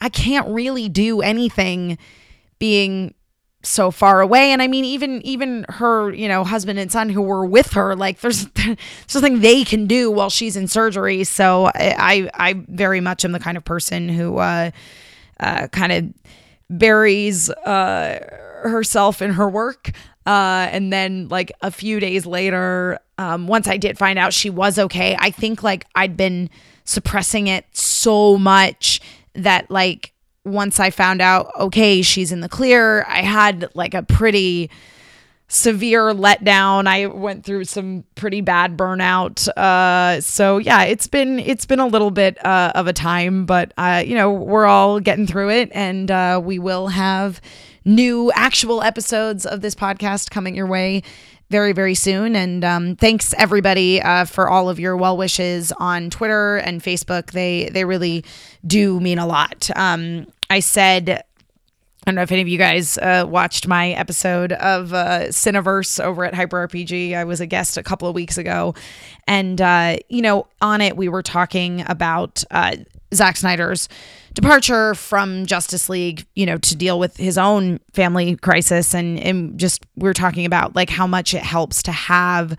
I 0.00 0.08
can't 0.08 0.48
really 0.48 0.88
do 0.88 1.20
anything 1.20 1.98
being 2.58 3.14
so 3.66 3.90
far 3.90 4.20
away. 4.20 4.52
And 4.52 4.60
i 4.62 4.68
mean 4.68 4.84
even 4.84 5.22
even 5.22 5.64
her 5.68 6.12
you 6.12 6.28
know 6.28 6.44
husband 6.44 6.78
and 6.78 6.92
son 6.92 7.08
who 7.08 7.22
were 7.22 7.46
with 7.46 7.72
her 7.72 7.96
like 7.96 8.20
there's 8.20 8.46
there's 8.54 9.14
nothing 9.14 9.40
they 9.40 9.64
can 9.64 9.86
do 9.86 10.10
while 10.10 10.30
she's 10.30 10.56
in 10.56 10.68
surgery. 10.68 11.24
So 11.24 11.66
i 11.74 12.30
i, 12.34 12.48
I 12.50 12.64
very 12.68 13.00
much 13.00 13.24
am 13.24 13.32
the 13.32 13.40
kind 13.40 13.56
of 13.56 13.64
person 13.64 14.08
who 14.08 14.38
uh 14.38 14.70
uh 15.40 15.68
kind 15.68 15.92
of 15.92 16.14
buries 16.70 17.50
uh 17.50 18.18
herself 18.64 19.20
in 19.20 19.32
her 19.32 19.48
work 19.48 19.92
uh, 20.26 20.68
and 20.70 20.92
then 20.92 21.28
like 21.28 21.52
a 21.60 21.70
few 21.70 22.00
days 22.00 22.26
later, 22.26 22.98
um, 23.18 23.46
once 23.46 23.68
I 23.68 23.76
did 23.76 23.98
find 23.98 24.18
out 24.18 24.32
she 24.32 24.50
was 24.50 24.78
okay, 24.78 25.16
I 25.18 25.30
think 25.30 25.62
like 25.62 25.86
I'd 25.94 26.16
been 26.16 26.50
suppressing 26.84 27.46
it 27.46 27.64
so 27.72 28.38
much 28.38 29.00
that 29.34 29.70
like 29.70 30.12
once 30.44 30.78
I 30.78 30.90
found 30.90 31.22
out, 31.22 31.50
okay, 31.58 32.02
she's 32.02 32.32
in 32.32 32.40
the 32.40 32.48
clear, 32.48 33.04
I 33.04 33.22
had 33.22 33.68
like 33.74 33.94
a 33.94 34.02
pretty 34.02 34.70
severe 35.48 36.12
letdown. 36.12 36.86
I 36.86 37.06
went 37.06 37.44
through 37.44 37.64
some 37.64 38.04
pretty 38.14 38.40
bad 38.40 38.76
burnout. 38.76 39.46
Uh, 39.48 40.20
so 40.20 40.58
yeah, 40.58 40.84
it's 40.84 41.06
been 41.06 41.38
it's 41.38 41.66
been 41.66 41.80
a 41.80 41.86
little 41.86 42.10
bit 42.10 42.44
uh, 42.44 42.72
of 42.74 42.86
a 42.86 42.92
time, 42.92 43.46
but 43.46 43.72
uh, 43.76 44.02
you 44.04 44.14
know 44.14 44.32
we're 44.32 44.66
all 44.66 45.00
getting 45.00 45.26
through 45.26 45.50
it, 45.50 45.70
and 45.72 46.10
uh, 46.10 46.40
we 46.42 46.58
will 46.58 46.88
have 46.88 47.40
new 47.84 48.32
actual 48.32 48.82
episodes 48.82 49.46
of 49.46 49.60
this 49.60 49.74
podcast 49.74 50.30
coming 50.30 50.54
your 50.54 50.66
way 50.66 51.02
very 51.50 51.72
very 51.72 51.94
soon. 51.94 52.34
And 52.34 52.64
um, 52.64 52.96
thanks 52.96 53.34
everybody 53.36 54.00
uh, 54.00 54.24
for 54.24 54.48
all 54.48 54.68
of 54.68 54.80
your 54.80 54.96
well 54.96 55.16
wishes 55.16 55.72
on 55.72 56.10
twitter 56.10 56.56
and 56.56 56.82
facebook. 56.82 57.32
They 57.32 57.68
they 57.70 57.84
really 57.84 58.24
do 58.66 59.00
mean 59.00 59.18
a 59.18 59.26
lot. 59.26 59.70
Um, 59.76 60.26
i 60.50 60.60
said 60.60 61.24
I 62.06 62.10
don't 62.10 62.16
know 62.16 62.22
if 62.22 62.32
any 62.32 62.42
of 62.42 62.48
you 62.48 62.58
guys 62.58 62.98
uh, 62.98 63.24
watched 63.26 63.66
my 63.66 63.92
episode 63.92 64.52
of 64.52 64.92
uh, 64.92 65.28
Cineverse 65.28 66.04
over 66.04 66.26
at 66.26 66.34
Hyper 66.34 66.68
RPG. 66.68 67.16
I 67.16 67.24
was 67.24 67.40
a 67.40 67.46
guest 67.46 67.78
a 67.78 67.82
couple 67.82 68.06
of 68.06 68.14
weeks 68.14 68.36
ago. 68.36 68.74
And, 69.26 69.58
uh, 69.58 69.96
you 70.10 70.20
know, 70.20 70.46
on 70.60 70.82
it, 70.82 70.98
we 70.98 71.08
were 71.08 71.22
talking 71.22 71.82
about 71.88 72.44
uh, 72.50 72.76
Zack 73.14 73.38
Snyder's 73.38 73.88
departure 74.34 74.94
from 74.94 75.46
Justice 75.46 75.88
League, 75.88 76.26
you 76.34 76.44
know, 76.44 76.58
to 76.58 76.76
deal 76.76 76.98
with 76.98 77.16
his 77.16 77.38
own 77.38 77.80
family 77.94 78.36
crisis. 78.36 78.92
And, 78.92 79.18
and 79.18 79.58
just 79.58 79.86
we 79.96 80.06
are 80.06 80.14
talking 80.14 80.44
about 80.44 80.76
like 80.76 80.90
how 80.90 81.06
much 81.06 81.32
it 81.32 81.42
helps 81.42 81.82
to 81.84 81.92
have 81.92 82.54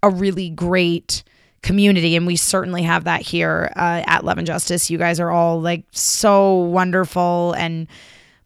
a 0.00 0.10
really 0.10 0.48
great 0.48 1.24
community. 1.62 2.14
And 2.14 2.24
we 2.24 2.36
certainly 2.36 2.84
have 2.84 3.02
that 3.02 3.22
here 3.22 3.72
uh, 3.74 4.04
at 4.06 4.24
Love 4.24 4.38
and 4.38 4.46
Justice. 4.46 4.90
You 4.90 4.98
guys 4.98 5.18
are 5.18 5.32
all 5.32 5.60
like 5.60 5.82
so 5.90 6.54
wonderful 6.54 7.52
and 7.54 7.88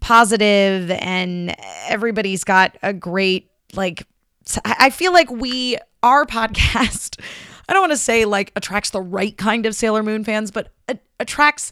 positive, 0.00 0.90
and 0.90 1.54
everybody's 1.88 2.44
got 2.44 2.76
a 2.82 2.92
great, 2.92 3.50
like, 3.74 4.06
I 4.64 4.90
feel 4.90 5.12
like 5.12 5.30
we, 5.30 5.76
our 6.02 6.24
podcast, 6.26 7.20
I 7.70 7.72
don't 7.72 7.82
want 7.82 7.92
to 7.92 7.98
say 7.98 8.24
like 8.24 8.52
attracts 8.56 8.90
the 8.90 9.00
right 9.00 9.36
kind 9.36 9.64
of 9.64 9.76
Sailor 9.76 10.02
Moon 10.02 10.24
fans, 10.24 10.50
but 10.50 10.72
attracts 11.20 11.70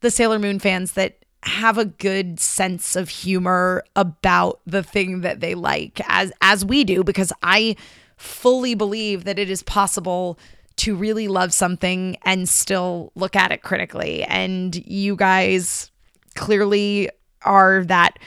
the 0.00 0.10
Sailor 0.10 0.38
Moon 0.38 0.60
fans 0.60 0.92
that 0.92 1.24
have 1.42 1.78
a 1.78 1.84
good 1.84 2.38
sense 2.38 2.94
of 2.94 3.08
humor 3.08 3.82
about 3.96 4.60
the 4.66 4.84
thing 4.84 5.22
that 5.22 5.40
they 5.40 5.56
like 5.56 6.00
as 6.08 6.32
as 6.40 6.64
we 6.64 6.84
do 6.84 7.02
because 7.02 7.32
I 7.42 7.74
fully 8.16 8.76
believe 8.76 9.24
that 9.24 9.40
it 9.40 9.50
is 9.50 9.64
possible 9.64 10.38
to 10.76 10.94
really 10.94 11.26
love 11.26 11.52
something 11.52 12.16
and 12.24 12.48
still 12.48 13.10
look 13.16 13.34
at 13.34 13.50
it 13.50 13.62
critically. 13.62 14.22
And 14.22 14.74
you 14.86 15.16
guys 15.16 15.90
clearly 16.36 17.10
are 17.44 17.84
that 17.84 18.18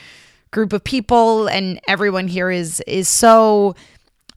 group 0.51 0.73
of 0.73 0.83
people 0.83 1.47
and 1.47 1.79
everyone 1.87 2.27
here 2.27 2.49
is 2.49 2.81
is 2.87 3.09
so 3.09 3.75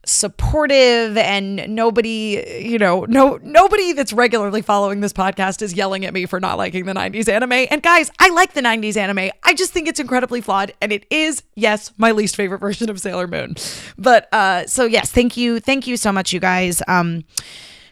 supportive 0.05 1.17
and 1.17 1.67
nobody 1.75 2.61
you 2.61 2.79
know 2.79 3.05
no 3.05 3.39
nobody 3.43 3.93
that's 3.93 4.11
regularly 4.11 4.61
following 4.61 5.01
this 5.01 5.13
podcast 5.13 5.61
is 5.61 5.73
yelling 5.73 6.03
at 6.03 6.13
me 6.13 6.25
for 6.25 6.39
not 6.39 6.57
liking 6.57 6.85
the 6.85 6.93
90s 6.93 7.27
anime. 7.29 7.67
And 7.69 7.83
guys 7.83 8.11
I 8.19 8.29
like 8.29 8.53
the 8.53 8.61
90s 8.61 8.97
anime. 8.97 9.31
I 9.43 9.53
just 9.53 9.71
think 9.71 9.87
it's 9.87 9.99
incredibly 9.99 10.41
flawed 10.41 10.73
and 10.81 10.91
it 10.91 11.05
is 11.09 11.43
yes 11.55 11.91
my 11.97 12.11
least 12.11 12.35
favorite 12.35 12.59
version 12.67 12.89
of 12.89 12.99
Sailor 12.99 13.27
Moon. 13.27 13.55
But 13.97 14.27
uh 14.33 14.65
so 14.65 14.85
yes 14.85 15.11
thank 15.11 15.37
you 15.37 15.59
thank 15.59 15.85
you 15.85 15.95
so 15.95 16.11
much 16.11 16.33
you 16.33 16.39
guys. 16.39 16.81
Um 16.87 17.23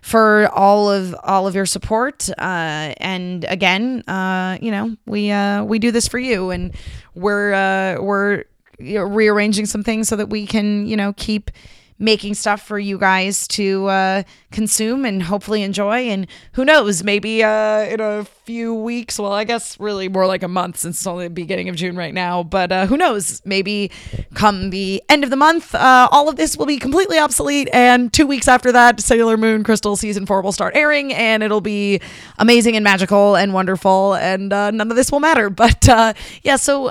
for 0.08 0.48
all 0.54 0.90
of 0.90 1.14
all 1.22 1.48
of 1.48 1.54
your 1.54 1.66
support. 1.66 2.30
Uh, 2.38 2.94
and 2.98 3.44
again 3.44 4.04
uh, 4.08 4.58
you 4.62 4.72
know 4.72 4.96
we 5.06 5.32
uh, 5.32 5.66
we 5.66 5.80
do 5.80 5.92
this 5.92 6.08
for 6.08 6.18
you 6.18 6.50
and 6.50 6.74
we're 7.14 7.54
uh, 7.54 8.02
we're 8.02 8.46
rearranging 8.80 9.66
some 9.66 9.84
things 9.84 10.08
so 10.08 10.16
that 10.16 10.30
we 10.30 10.48
can 10.48 10.86
you 10.86 10.96
know 10.96 11.12
keep 11.18 11.52
making 12.00 12.34
stuff 12.36 12.62
for 12.62 12.78
you 12.78 12.98
guys 12.98 13.48
to 13.48 13.88
uh, 13.88 14.24
consume 14.52 15.06
and 15.06 15.24
hopefully 15.24 15.64
enjoy. 15.64 16.08
And 16.10 16.28
who 16.54 16.64
knows, 16.64 17.04
maybe 17.04 17.44
uh, 17.44 17.82
in 17.82 18.00
a 18.00 18.24
few 18.24 18.74
weeks, 18.74 19.20
well, 19.20 19.34
I 19.34 19.44
guess 19.44 19.80
really 19.80 20.08
more 20.08 20.28
like 20.28 20.44
a 20.44 20.48
month 20.48 20.78
since 20.78 20.98
it's 20.98 21.08
only 21.08 21.26
the 21.26 21.34
beginning 21.34 21.70
of 21.70 21.76
June 21.76 21.96
right 21.96 22.14
now, 22.14 22.44
but 22.44 22.72
uh, 22.72 22.86
who 22.86 22.98
knows, 22.98 23.42
maybe 23.46 23.92
come 24.34 24.70
the 24.70 25.02
end 25.10 25.24
of 25.24 25.30
the 25.30 25.36
month, 25.36 25.74
uh, 25.74 26.08
all 26.12 26.30
of 26.30 26.36
this 26.36 26.56
will 26.56 26.66
be 26.66 26.78
completely 26.78 27.18
obsolete. 27.18 27.68
And 27.74 28.14
two 28.14 28.28
weeks 28.28 28.48
after 28.48 28.72
that, 28.72 29.00
Sailor 29.00 29.38
Moon 29.38 29.64
Crystal 29.64 29.96
season 29.96 30.26
four 30.26 30.42
will 30.42 30.52
start 30.52 30.76
airing 30.76 31.14
and 31.14 31.44
it'll 31.44 31.62
be 31.62 32.00
amazing 32.38 32.76
and 32.76 32.84
magical 32.84 33.36
and 33.36 33.54
wonderful. 33.54 34.14
And 34.16 34.54
uh, 34.54 34.72
none 34.72 34.90
of 34.90 34.96
this 34.96 35.12
will 35.12 35.20
matter. 35.20 35.50
But 35.58 35.90
uh, 35.90 36.14
yeah, 36.44 36.56
so, 36.56 36.86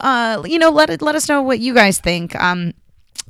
you 0.44 0.58
know, 0.58 0.70
let, 0.70 0.90
it, 0.90 1.00
let 1.00 1.14
us 1.14 1.28
know 1.28 1.40
what 1.40 1.60
you 1.60 1.72
guys 1.72 1.98
think. 1.98 2.34
Um, 2.34 2.74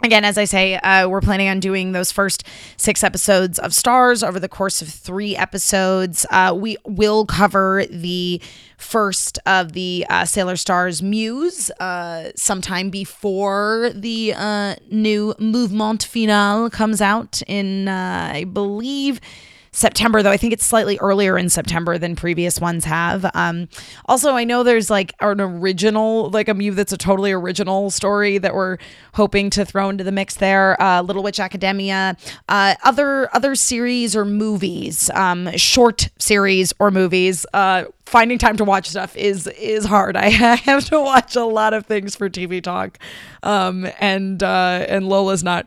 Again, 0.03 0.25
as 0.27 0.37
I 0.37 0.45
say, 0.45 0.77
uh, 0.77 1.09
we're 1.09 1.23
planning 1.23 1.49
on 1.49 1.59
doing 1.59 1.93
those 1.93 2.13
first 2.13 2.45
six 2.77 3.03
episodes 3.03 3.59
of 3.59 3.73
Stars 3.73 4.23
over 4.23 4.39
the 4.39 4.49
course 4.49 4.83
of 4.83 4.89
three 4.89 5.35
episodes. 5.35 6.27
Uh, 6.31 6.55
we 6.57 6.77
will 6.85 7.25
cover 7.25 7.85
the 7.91 8.41
first 8.77 9.39
of 9.47 9.73
the 9.73 10.05
uh, 10.11 10.27
Sailor 10.27 10.57
Stars 10.57 11.01
Myus 11.01 11.71
uh, 11.81 12.31
sometime 12.37 12.91
before 12.91 13.91
the 13.95 14.35
uh, 14.37 14.75
new 14.91 15.35
Mouvement 15.39 16.05
Final 16.05 16.69
comes 16.69 17.01
out 17.01 17.41
in, 17.47 17.89
uh, 17.89 18.33
I 18.35 18.45
believe, 18.45 19.19
September, 19.77 20.23
though. 20.23 20.31
I 20.31 20.39
think 20.39 20.55
it's 20.55 20.65
slightly 20.65 20.97
earlier 21.03 21.37
in 21.37 21.51
September 21.51 21.99
than 21.99 22.17
previous 22.17 22.59
ones 22.59 22.87
have. 22.87 23.31
Um, 23.35 23.69
also, 24.07 24.33
I 24.33 24.43
know 24.43 24.63
there's 24.63 24.89
like 24.89 25.15
an 25.21 25.39
original, 25.39 26.31
like 26.31 26.49
a 26.49 26.55
Myu 26.55 26.75
that's 26.75 26.95
a 26.95 26.97
totally 26.97 27.31
original 27.31 27.91
story 27.91 28.39
that 28.39 28.55
we're 28.55 28.79
hoping 29.13 29.51
to 29.51 29.67
throw 29.67 29.91
into 29.91 30.03
the 30.03 30.13
mix 30.13 30.37
there. 30.37 30.81
Uh, 30.81 31.03
Little 31.03 31.23
Witch 31.23 31.39
Academia, 31.39 32.17
uh, 32.49 32.75
other 32.85 33.29
other 33.37 33.55
series 33.55 34.17
or 34.17 34.25
movies, 34.25 35.11
um, 35.11 35.55
short 35.59 36.09
series 36.19 36.73
or 36.79 36.91
movies. 36.91 37.45
Uh, 37.53 37.85
finding 38.07 38.39
time 38.39 38.57
to 38.57 38.65
watch 38.65 38.89
stuff 38.89 39.15
is 39.15 39.47
is 39.47 39.85
hard. 39.85 40.17
I 40.17 40.31
have 40.31 40.87
to 40.87 40.99
watch 41.01 41.37
a 41.37 41.45
lot 41.45 41.75
of 41.75 41.85
things 41.85 42.17
for 42.17 42.31
TV 42.31 42.63
talk, 42.63 42.99
um, 43.43 43.87
and 44.01 44.43
uh, 44.43 44.87
and 44.89 45.07
Lola's 45.07 45.45
not 45.45 45.67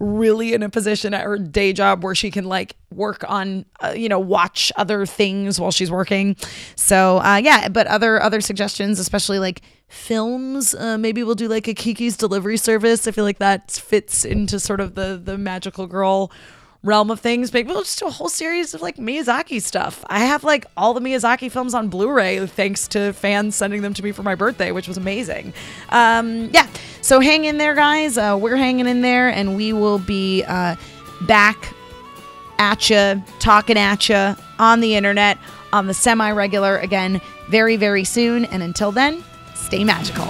really 0.00 0.54
in 0.54 0.62
a 0.62 0.70
position 0.70 1.12
at 1.12 1.24
her 1.24 1.38
day 1.38 1.72
job 1.72 2.02
where 2.02 2.14
she 2.14 2.30
can 2.30 2.46
like 2.46 2.74
work 2.90 3.22
on 3.28 3.66
uh, 3.80 3.92
you 3.94 4.08
know 4.08 4.18
watch 4.18 4.72
other 4.76 5.06
things 5.06 5.60
while 5.60 5.70
she's 5.70 5.90
working. 5.90 6.34
So 6.74 7.18
uh, 7.18 7.36
yeah 7.36 7.68
but 7.68 7.86
other 7.86 8.20
other 8.20 8.40
suggestions 8.40 8.98
especially 8.98 9.38
like 9.38 9.60
films 9.88 10.74
uh, 10.74 10.96
maybe 10.96 11.22
we'll 11.22 11.34
do 11.34 11.48
like 11.48 11.68
a 11.68 11.74
kiki's 11.74 12.16
delivery 12.16 12.56
service. 12.56 13.06
I 13.06 13.10
feel 13.12 13.24
like 13.24 13.38
that 13.38 13.70
fits 13.70 14.24
into 14.24 14.58
sort 14.58 14.80
of 14.80 14.94
the 14.94 15.20
the 15.22 15.36
magical 15.36 15.86
girl 15.86 16.32
realm 16.82 17.10
of 17.10 17.20
things. 17.20 17.52
Maybe 17.52 17.68
we'll 17.68 17.82
just 17.82 17.98
do 17.98 18.06
a 18.06 18.10
whole 18.10 18.28
series 18.28 18.72
of 18.74 18.80
like 18.80 18.96
Miyazaki 18.96 19.60
stuff. 19.60 20.04
I 20.08 20.20
have 20.20 20.44
like 20.44 20.66
all 20.76 20.94
the 20.94 21.00
Miyazaki 21.00 21.50
films 21.50 21.74
on 21.74 21.88
Blu-ray 21.88 22.46
thanks 22.46 22.88
to 22.88 23.12
fans 23.12 23.54
sending 23.54 23.82
them 23.82 23.92
to 23.94 24.02
me 24.02 24.12
for 24.12 24.22
my 24.22 24.34
birthday, 24.34 24.72
which 24.72 24.88
was 24.88 24.96
amazing. 24.96 25.52
Um, 25.90 26.50
yeah, 26.52 26.66
so 27.02 27.20
hang 27.20 27.44
in 27.44 27.58
there, 27.58 27.74
guys. 27.74 28.16
Uh, 28.16 28.38
we're 28.40 28.56
hanging 28.56 28.86
in 28.86 29.02
there, 29.02 29.28
and 29.28 29.56
we 29.56 29.72
will 29.72 29.98
be 29.98 30.42
uh, 30.44 30.76
back 31.22 31.74
at 32.58 32.88
you, 32.88 33.22
talking 33.38 33.76
at 33.76 34.08
you 34.08 34.36
on 34.58 34.80
the 34.80 34.94
internet 34.94 35.38
on 35.72 35.86
the 35.86 35.94
semi-regular 35.94 36.78
again 36.78 37.20
very, 37.48 37.76
very 37.76 38.04
soon. 38.04 38.44
And 38.46 38.62
until 38.62 38.92
then, 38.92 39.22
stay 39.54 39.84
magical. 39.84 40.26